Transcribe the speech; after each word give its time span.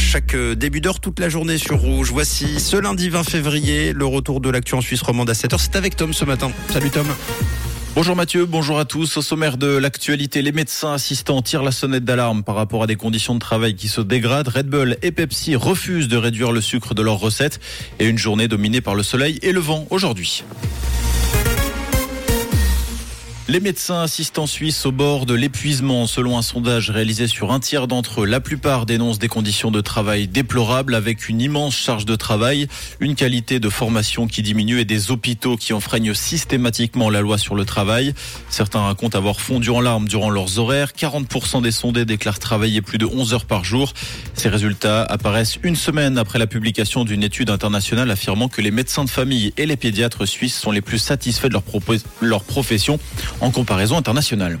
chaque 0.00 0.34
début 0.34 0.80
d'heure 0.80 0.98
toute 0.98 1.20
la 1.20 1.28
journée 1.28 1.58
sur 1.58 1.78
Rouge. 1.78 2.10
Voici 2.10 2.58
ce 2.58 2.76
lundi 2.76 3.10
20 3.10 3.22
février, 3.22 3.92
le 3.92 4.06
retour 4.06 4.40
de 4.40 4.48
l'actu 4.48 4.74
en 4.74 4.80
Suisse 4.80 5.02
romande 5.02 5.28
à 5.28 5.34
7h. 5.34 5.56
C'est 5.58 5.76
avec 5.76 5.94
Tom 5.94 6.12
ce 6.12 6.24
matin. 6.24 6.50
Salut 6.72 6.90
Tom. 6.90 7.06
Bonjour 7.94 8.16
Mathieu, 8.16 8.46
bonjour 8.46 8.78
à 8.78 8.84
tous. 8.84 9.16
Au 9.18 9.22
sommaire 9.22 9.56
de 9.56 9.66
l'actualité, 9.76 10.42
les 10.42 10.52
médecins 10.52 10.94
assistants 10.94 11.42
tirent 11.42 11.62
la 11.62 11.72
sonnette 11.72 12.04
d'alarme 12.04 12.42
par 12.42 12.54
rapport 12.54 12.82
à 12.82 12.86
des 12.86 12.96
conditions 12.96 13.34
de 13.34 13.40
travail 13.40 13.74
qui 13.74 13.88
se 13.88 14.00
dégradent. 14.00 14.48
Red 14.48 14.68
Bull 14.68 14.96
et 15.02 15.12
Pepsi 15.12 15.54
refusent 15.54 16.08
de 16.08 16.16
réduire 16.16 16.52
le 16.52 16.60
sucre 16.60 16.94
de 16.94 17.02
leurs 17.02 17.18
recettes 17.18 17.60
et 17.98 18.06
une 18.06 18.18
journée 18.18 18.48
dominée 18.48 18.80
par 18.80 18.94
le 18.94 19.02
soleil 19.02 19.38
et 19.42 19.52
le 19.52 19.60
vent 19.60 19.86
aujourd'hui. 19.90 20.44
Les 23.50 23.58
médecins 23.58 24.02
assistants 24.02 24.46
suisses 24.46 24.86
au 24.86 24.92
bord 24.92 25.26
de 25.26 25.34
l'épuisement, 25.34 26.06
selon 26.06 26.38
un 26.38 26.42
sondage 26.42 26.88
réalisé 26.88 27.26
sur 27.26 27.50
un 27.50 27.58
tiers 27.58 27.88
d'entre 27.88 28.20
eux, 28.20 28.24
la 28.24 28.38
plupart 28.38 28.86
dénoncent 28.86 29.18
des 29.18 29.26
conditions 29.26 29.72
de 29.72 29.80
travail 29.80 30.28
déplorables 30.28 30.94
avec 30.94 31.28
une 31.28 31.40
immense 31.40 31.74
charge 31.74 32.04
de 32.04 32.14
travail, 32.14 32.68
une 33.00 33.16
qualité 33.16 33.58
de 33.58 33.68
formation 33.68 34.28
qui 34.28 34.42
diminue 34.42 34.78
et 34.78 34.84
des 34.84 35.10
hôpitaux 35.10 35.56
qui 35.56 35.72
enfreignent 35.72 36.14
systématiquement 36.14 37.10
la 37.10 37.22
loi 37.22 37.38
sur 37.38 37.56
le 37.56 37.64
travail. 37.64 38.14
Certains 38.50 38.82
racontent 38.82 39.18
avoir 39.18 39.40
fondu 39.40 39.70
en 39.70 39.80
larmes 39.80 40.06
durant 40.06 40.30
leurs 40.30 40.60
horaires. 40.60 40.92
40% 40.96 41.60
des 41.60 41.72
sondés 41.72 42.04
déclarent 42.04 42.38
travailler 42.38 42.82
plus 42.82 42.98
de 42.98 43.06
11 43.06 43.34
heures 43.34 43.46
par 43.46 43.64
jour. 43.64 43.94
Ces 44.34 44.48
résultats 44.48 45.02
apparaissent 45.02 45.58
une 45.64 45.74
semaine 45.74 46.18
après 46.18 46.38
la 46.38 46.46
publication 46.46 47.02
d'une 47.02 47.24
étude 47.24 47.50
internationale 47.50 48.12
affirmant 48.12 48.46
que 48.46 48.60
les 48.60 48.70
médecins 48.70 49.04
de 49.04 49.10
famille 49.10 49.52
et 49.56 49.66
les 49.66 49.76
pédiatres 49.76 50.28
suisses 50.28 50.56
sont 50.56 50.70
les 50.70 50.82
plus 50.82 50.98
satisfaits 50.98 51.48
de 51.48 51.54
leur, 51.54 51.64
leur 52.20 52.44
profession 52.44 53.00
en 53.40 53.50
comparaison 53.50 53.96
internationale. 53.96 54.58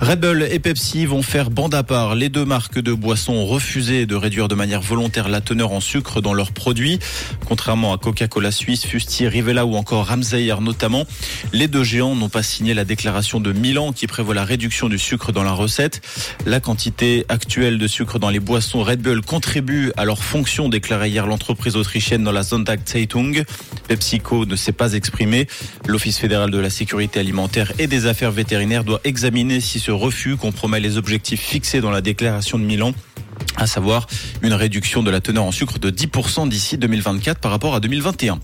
Red 0.00 0.20
Bull 0.20 0.46
et 0.50 0.58
Pepsi 0.58 1.06
vont 1.06 1.22
faire 1.22 1.50
bande 1.50 1.74
à 1.74 1.82
part. 1.82 2.14
Les 2.14 2.28
deux 2.28 2.44
marques 2.44 2.78
de 2.78 2.92
boissons 2.92 3.32
ont 3.32 3.46
refusé 3.46 4.06
de 4.06 4.14
réduire 4.14 4.48
de 4.48 4.54
manière 4.54 4.80
volontaire 4.80 5.28
la 5.28 5.40
teneur 5.40 5.72
en 5.72 5.80
sucre 5.80 6.20
dans 6.20 6.34
leurs 6.34 6.52
produits. 6.52 6.98
Contrairement 7.46 7.92
à 7.92 7.98
Coca-Cola 7.98 8.50
Suisse, 8.50 8.84
Fusti, 8.84 9.28
Rivella 9.28 9.64
ou 9.66 9.76
encore 9.76 10.06
Ramsayer 10.06 10.56
notamment, 10.60 11.04
les 11.52 11.68
deux 11.68 11.84
géants 11.84 12.14
n'ont 12.16 12.28
pas 12.28 12.42
signé 12.42 12.74
la 12.74 12.84
déclaration 12.84 13.40
de 13.40 13.52
Milan 13.52 13.92
qui 13.92 14.06
prévoit 14.06 14.34
la 14.34 14.44
réduction 14.44 14.88
du 14.88 14.98
sucre 14.98 15.32
dans 15.32 15.44
la 15.44 15.52
recette. 15.52 16.00
La 16.44 16.60
quantité 16.60 17.24
actuelle 17.28 17.78
de 17.78 17.86
sucre 17.86 18.18
dans 18.18 18.30
les 18.30 18.40
boissons 18.40 18.82
Red 18.82 19.00
Bull 19.00 19.22
contribue 19.22 19.92
à 19.96 20.04
leur 20.04 20.22
fonction, 20.22 20.68
déclarait 20.68 21.10
hier 21.10 21.26
l'entreprise 21.26 21.76
autrichienne 21.76 22.24
dans 22.24 22.32
la 22.32 22.42
Sonntag 22.42 22.80
Zeitung. 22.86 23.44
PepsiCo 23.88 24.44
ne 24.46 24.56
s'est 24.56 24.72
pas 24.72 24.94
exprimé. 24.94 25.46
L'Office 25.86 26.18
fédéral 26.18 26.50
de 26.50 26.58
la 26.58 26.70
sécurité 26.70 27.20
alimentaire 27.20 27.72
et 27.78 27.86
des 27.86 28.03
affaires 28.06 28.32
vétérinaires 28.32 28.84
doit 28.84 29.00
examiner 29.04 29.60
si 29.60 29.80
ce 29.80 29.90
refus 29.90 30.36
compromet 30.36 30.80
les 30.80 30.96
objectifs 30.96 31.40
fixés 31.40 31.80
dans 31.80 31.90
la 31.90 32.00
déclaration 32.00 32.58
de 32.58 32.64
Milan 32.64 32.92
à 33.56 33.66
savoir 33.66 34.06
une 34.42 34.52
réduction 34.52 35.02
de 35.02 35.10
la 35.10 35.20
teneur 35.20 35.44
en 35.44 35.52
sucre 35.52 35.78
de 35.78 35.90
10% 35.90 36.48
d'ici 36.48 36.78
2024 36.78 37.40
par 37.40 37.50
rapport 37.50 37.74
à 37.74 37.80
2021. 37.80 38.40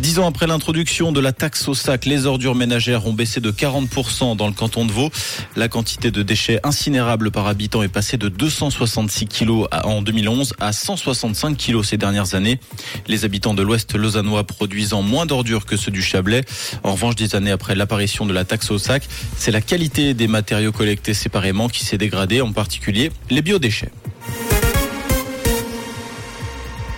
Dix 0.00 0.18
ans 0.18 0.26
après 0.26 0.46
l'introduction 0.46 1.12
de 1.12 1.20
la 1.20 1.32
taxe 1.32 1.68
au 1.68 1.74
sac, 1.74 2.06
les 2.06 2.26
ordures 2.26 2.54
ménagères 2.54 3.06
ont 3.06 3.12
baissé 3.12 3.40
de 3.40 3.50
40% 3.50 4.36
dans 4.36 4.46
le 4.46 4.52
canton 4.52 4.84
de 4.84 4.92
Vaud. 4.92 5.10
La 5.54 5.68
quantité 5.68 6.10
de 6.10 6.22
déchets 6.22 6.60
incinérables 6.64 7.30
par 7.30 7.46
habitant 7.46 7.82
est 7.82 7.88
passée 7.88 8.16
de 8.16 8.28
266 8.28 9.26
kilos 9.26 9.68
en 9.84 10.02
2011 10.02 10.54
à 10.60 10.72
165 10.72 11.56
kilos 11.56 11.88
ces 11.88 11.98
dernières 11.98 12.34
années. 12.34 12.58
Les 13.06 13.24
habitants 13.24 13.54
de 13.54 13.62
l'Ouest 13.62 13.94
lausannois 13.94 14.44
produisant 14.44 15.02
moins 15.02 15.26
d'ordures 15.26 15.66
que 15.66 15.76
ceux 15.76 15.92
du 15.92 16.02
Chablais. 16.02 16.44
En 16.82 16.92
revanche, 16.92 17.14
des 17.14 17.36
années 17.36 17.50
après 17.50 17.74
l'apparition 17.74 18.26
de 18.26 18.32
la 18.32 18.44
taxe 18.44 18.70
au 18.70 18.78
sac, 18.78 19.06
c'est 19.36 19.50
la 19.52 19.60
qualité 19.60 20.14
des 20.14 20.26
matériaux 20.26 20.72
collectés 20.72 21.14
séparément 21.14 21.68
qui 21.68 21.84
s'est 21.84 21.98
dégradée, 21.98 22.40
en 22.40 22.52
particulier 22.52 23.12
les 23.30 23.42
biodéchets. 23.42 23.92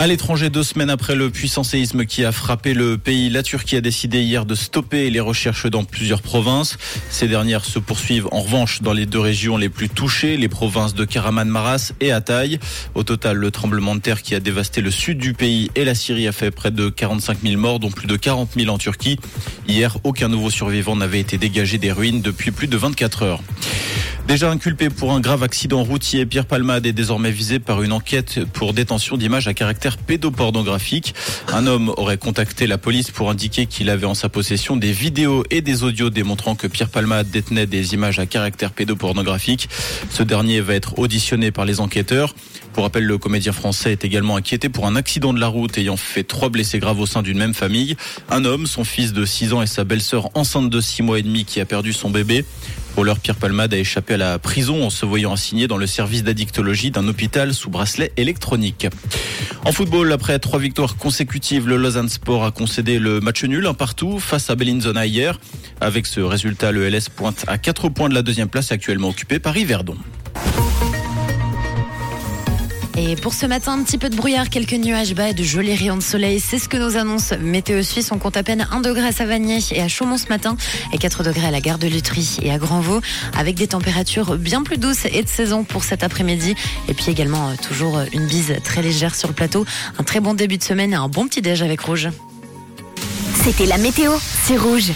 À 0.00 0.06
l'étranger, 0.06 0.48
deux 0.48 0.62
semaines 0.62 0.88
après 0.88 1.14
le 1.14 1.28
puissant 1.28 1.62
séisme 1.62 2.06
qui 2.06 2.24
a 2.24 2.32
frappé 2.32 2.72
le 2.72 2.96
pays, 2.96 3.28
la 3.28 3.42
Turquie 3.42 3.76
a 3.76 3.82
décidé 3.82 4.22
hier 4.22 4.46
de 4.46 4.54
stopper 4.54 5.10
les 5.10 5.20
recherches 5.20 5.66
dans 5.66 5.84
plusieurs 5.84 6.22
provinces. 6.22 6.78
Ces 7.10 7.28
dernières 7.28 7.66
se 7.66 7.78
poursuivent 7.78 8.26
en 8.32 8.40
revanche 8.40 8.80
dans 8.80 8.94
les 8.94 9.04
deux 9.04 9.20
régions 9.20 9.58
les 9.58 9.68
plus 9.68 9.90
touchées, 9.90 10.38
les 10.38 10.48
provinces 10.48 10.94
de 10.94 11.04
Karaman-Maras 11.04 11.92
et 12.00 12.12
Hatay. 12.12 12.58
Au 12.94 13.02
total, 13.02 13.36
le 13.36 13.50
tremblement 13.50 13.94
de 13.94 14.00
terre 14.00 14.22
qui 14.22 14.34
a 14.34 14.40
dévasté 14.40 14.80
le 14.80 14.90
sud 14.90 15.18
du 15.18 15.34
pays 15.34 15.70
et 15.74 15.84
la 15.84 15.94
Syrie 15.94 16.26
a 16.26 16.32
fait 16.32 16.50
près 16.50 16.70
de 16.70 16.88
45 16.88 17.42
000 17.42 17.60
morts, 17.60 17.78
dont 17.78 17.90
plus 17.90 18.06
de 18.06 18.16
40 18.16 18.52
000 18.56 18.74
en 18.74 18.78
Turquie. 18.78 19.18
Hier, 19.68 19.98
aucun 20.02 20.28
nouveau 20.28 20.48
survivant 20.48 20.96
n'avait 20.96 21.20
été 21.20 21.36
dégagé 21.36 21.76
des 21.76 21.92
ruines 21.92 22.22
depuis 22.22 22.52
plus 22.52 22.68
de 22.68 22.78
24 22.78 23.22
heures. 23.22 23.42
Déjà 24.30 24.48
inculpé 24.48 24.90
pour 24.90 25.10
un 25.10 25.18
grave 25.18 25.42
accident 25.42 25.82
routier, 25.82 26.24
Pierre 26.24 26.46
Palmade 26.46 26.86
est 26.86 26.92
désormais 26.92 27.32
visé 27.32 27.58
par 27.58 27.82
une 27.82 27.90
enquête 27.90 28.44
pour 28.52 28.74
détention 28.74 29.16
d'images 29.16 29.48
à 29.48 29.54
caractère 29.54 29.98
pédopornographique. 29.98 31.16
Un 31.48 31.66
homme 31.66 31.92
aurait 31.96 32.16
contacté 32.16 32.68
la 32.68 32.78
police 32.78 33.10
pour 33.10 33.28
indiquer 33.28 33.66
qu'il 33.66 33.90
avait 33.90 34.06
en 34.06 34.14
sa 34.14 34.28
possession 34.28 34.76
des 34.76 34.92
vidéos 34.92 35.42
et 35.50 35.62
des 35.62 35.82
audios 35.82 36.10
démontrant 36.10 36.54
que 36.54 36.68
Pierre 36.68 36.90
Palmade 36.90 37.28
détenait 37.28 37.66
des 37.66 37.92
images 37.94 38.20
à 38.20 38.26
caractère 38.26 38.70
pédopornographique. 38.70 39.68
Ce 40.10 40.22
dernier 40.22 40.60
va 40.60 40.74
être 40.74 41.00
auditionné 41.00 41.50
par 41.50 41.64
les 41.64 41.80
enquêteurs. 41.80 42.36
Pour 42.72 42.84
rappel, 42.84 43.02
le 43.02 43.18
comédien 43.18 43.50
français 43.50 43.90
est 43.90 44.04
également 44.04 44.36
inquiété 44.36 44.68
pour 44.68 44.86
un 44.86 44.94
accident 44.94 45.32
de 45.32 45.40
la 45.40 45.48
route 45.48 45.76
ayant 45.76 45.96
fait 45.96 46.22
trois 46.22 46.50
blessés 46.50 46.78
graves 46.78 47.00
au 47.00 47.06
sein 47.06 47.22
d'une 47.22 47.38
même 47.38 47.54
famille. 47.54 47.96
Un 48.28 48.44
homme, 48.44 48.68
son 48.68 48.84
fils 48.84 49.12
de 49.12 49.24
6 49.24 49.54
ans 49.54 49.62
et 49.62 49.66
sa 49.66 49.82
belle-sœur 49.82 50.30
enceinte 50.34 50.70
de 50.70 50.80
6 50.80 51.02
mois 51.02 51.18
et 51.18 51.22
demi 51.22 51.44
qui 51.44 51.60
a 51.60 51.64
perdu 51.64 51.92
son 51.92 52.10
bébé. 52.10 52.44
Pierre 53.22 53.36
Palmade 53.36 53.72
a 53.72 53.78
échappé 53.78 54.14
à 54.14 54.16
la 54.18 54.38
prison 54.38 54.84
en 54.84 54.90
se 54.90 55.06
voyant 55.06 55.32
assigné 55.32 55.66
dans 55.66 55.78
le 55.78 55.86
service 55.86 56.22
d'addictologie 56.22 56.90
d'un 56.90 57.08
hôpital 57.08 57.54
sous 57.54 57.70
bracelet 57.70 58.12
électronique. 58.18 58.86
En 59.64 59.72
football, 59.72 60.12
après 60.12 60.38
trois 60.38 60.58
victoires 60.58 60.96
consécutives, 60.96 61.66
le 61.66 61.78
Lausanne 61.78 62.10
Sport 62.10 62.44
a 62.44 62.50
concédé 62.50 62.98
le 62.98 63.20
match 63.20 63.42
nul 63.44 63.66
un 63.66 63.74
partout 63.74 64.20
face 64.20 64.50
à 64.50 64.54
Bellinzona 64.54 65.06
hier. 65.06 65.40
Avec 65.80 66.06
ce 66.06 66.20
résultat, 66.20 66.72
le 66.72 66.88
LS 66.88 67.08
pointe 67.08 67.44
à 67.48 67.56
4 67.56 67.88
points 67.88 68.10
de 68.10 68.14
la 68.14 68.22
deuxième 68.22 68.48
place 68.48 68.70
actuellement 68.70 69.08
occupée 69.08 69.38
par 69.38 69.56
Yverdon. 69.56 69.96
Et 73.02 73.16
pour 73.16 73.32
ce 73.32 73.46
matin, 73.46 73.72
un 73.72 73.82
petit 73.82 73.96
peu 73.96 74.10
de 74.10 74.16
brouillard, 74.16 74.50
quelques 74.50 74.74
nuages 74.74 75.14
bas 75.14 75.30
et 75.30 75.32
de 75.32 75.42
jolis 75.42 75.74
rayons 75.74 75.96
de 75.96 76.02
soleil. 76.02 76.38
C'est 76.38 76.58
ce 76.58 76.68
que 76.68 76.76
nous 76.76 76.98
annonce 76.98 77.32
Météo 77.40 77.82
Suisse. 77.82 78.12
On 78.12 78.18
compte 78.18 78.36
à 78.36 78.42
peine 78.42 78.68
1 78.70 78.82
degré 78.82 79.06
à 79.06 79.10
Savagnier 79.10 79.58
et 79.72 79.80
à 79.80 79.88
Chaumont 79.88 80.18
ce 80.18 80.28
matin 80.28 80.54
et 80.92 80.98
4 80.98 81.22
degrés 81.22 81.46
à 81.46 81.50
la 81.50 81.62
gare 81.62 81.78
de 81.78 81.88
Lutry 81.88 82.36
et 82.42 82.52
à 82.52 82.58
Grandvaux 82.58 83.00
avec 83.34 83.54
des 83.54 83.68
températures 83.68 84.36
bien 84.36 84.62
plus 84.62 84.76
douces 84.76 85.06
et 85.06 85.22
de 85.22 85.28
saison 85.28 85.64
pour 85.64 85.82
cet 85.82 86.04
après-midi. 86.04 86.54
Et 86.88 86.94
puis 86.94 87.10
également 87.10 87.48
euh, 87.48 87.54
toujours 87.66 88.00
une 88.12 88.26
bise 88.26 88.54
très 88.64 88.82
légère 88.82 89.14
sur 89.14 89.28
le 89.28 89.34
plateau. 89.34 89.64
Un 89.98 90.02
très 90.02 90.20
bon 90.20 90.34
début 90.34 90.58
de 90.58 90.62
semaine 90.62 90.92
et 90.92 90.96
un 90.96 91.08
bon 91.08 91.26
petit 91.26 91.40
déj 91.40 91.62
avec 91.62 91.80
Rouge. 91.80 92.10
C'était 93.42 93.64
la 93.64 93.78
météo, 93.78 94.12
c'est 94.44 94.58
Rouge. 94.58 94.88